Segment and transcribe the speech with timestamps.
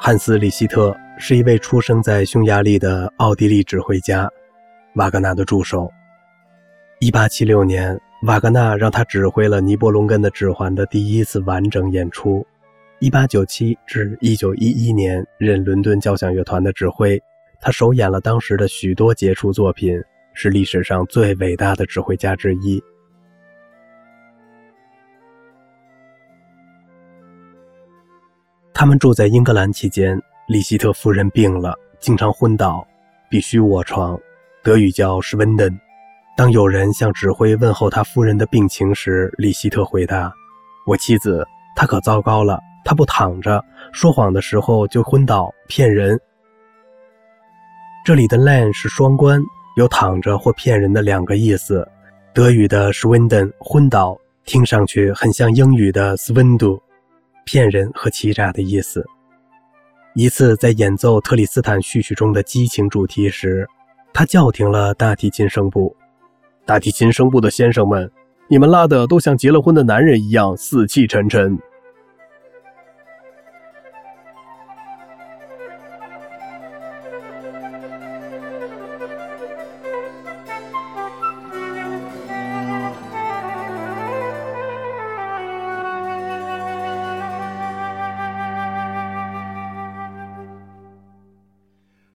[0.00, 4.30] 汉斯·里希特是一位出生在匈牙利的奥地利指挥家，
[4.94, 5.90] 瓦格纳的助手。
[7.00, 12.46] 1876年，瓦格纳让他指挥了《尼伯龙根的指环》的第一次完整演出。
[13.00, 17.20] 1897至1911年，任伦敦交响乐团的指挥，
[17.60, 20.00] 他首演了当时的许多杰出作品，
[20.32, 22.80] 是历史上最伟大的指挥家之一。
[28.78, 32.86] 他们住在英格兰期间，里希特夫人病了，经常昏倒，
[33.28, 34.16] 必须卧床，
[34.62, 35.76] 德语叫 schwinden。
[36.36, 40.32] 当有人向指挥问候他夫人的病情时，里希特回答
[40.86, 43.60] ：“我妻子，她可糟糕了，她不躺着，
[43.90, 46.16] 说谎的时候就昏倒，骗人。”
[48.06, 49.42] 这里的 l a n 是双关，
[49.76, 51.84] 有躺着或骗人的两个意思。
[52.32, 56.80] 德语的 schwinden 昏倒，听上去很像英语的 “swindle”。
[57.48, 59.02] 骗人和欺诈的意思。
[60.14, 63.66] 一次在演奏特里斯坦序曲中的激情主题时，
[64.12, 65.96] 他叫停了大提琴声部。
[66.66, 68.10] 大提琴声部的先生们，
[68.48, 71.58] 你们拉的都像结了婚的男人一样死气沉沉。